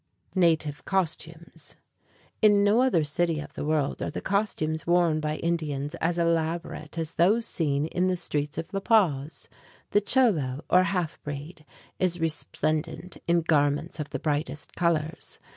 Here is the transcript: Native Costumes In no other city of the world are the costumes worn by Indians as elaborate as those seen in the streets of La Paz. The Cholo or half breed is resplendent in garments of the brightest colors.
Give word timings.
Native 0.33 0.83
Costumes 0.83 1.75
In 2.41 2.63
no 2.63 2.81
other 2.81 3.03
city 3.03 3.39
of 3.39 3.53
the 3.53 3.63
world 3.63 4.01
are 4.01 4.09
the 4.09 4.19
costumes 4.19 4.87
worn 4.87 5.19
by 5.19 5.35
Indians 5.35 5.93
as 6.01 6.17
elaborate 6.17 6.97
as 6.97 7.13
those 7.13 7.45
seen 7.45 7.85
in 7.85 8.07
the 8.07 8.15
streets 8.15 8.57
of 8.57 8.73
La 8.73 8.79
Paz. 8.79 9.47
The 9.91 10.01
Cholo 10.01 10.65
or 10.71 10.85
half 10.85 11.21
breed 11.21 11.63
is 11.99 12.19
resplendent 12.19 13.17
in 13.27 13.41
garments 13.41 13.99
of 13.99 14.09
the 14.09 14.17
brightest 14.17 14.73
colors. 14.75 15.37